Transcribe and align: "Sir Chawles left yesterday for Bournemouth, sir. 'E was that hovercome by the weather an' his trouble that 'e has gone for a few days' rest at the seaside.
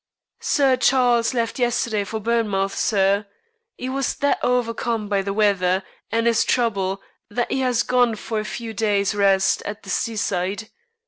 "Sir 0.39 0.77
Chawles 0.77 1.35
left 1.35 1.59
yesterday 1.59 2.03
for 2.03 2.19
Bournemouth, 2.19 2.75
sir. 2.75 3.27
'E 3.79 3.87
was 3.87 4.15
that 4.15 4.39
hovercome 4.41 5.07
by 5.07 5.21
the 5.21 5.31
weather 5.31 5.83
an' 6.11 6.25
his 6.25 6.43
trouble 6.43 7.03
that 7.29 7.51
'e 7.51 7.59
has 7.59 7.83
gone 7.83 8.15
for 8.15 8.39
a 8.39 8.43
few 8.43 8.73
days' 8.73 9.13
rest 9.13 9.61
at 9.61 9.83
the 9.83 9.91
seaside. 9.91 10.71